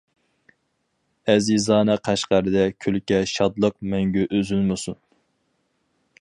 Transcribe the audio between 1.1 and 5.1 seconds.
ئەزىزانە قەشقەردە كۈلكە شادلىق مەڭگۈ ئۈزۈلمىسۇن.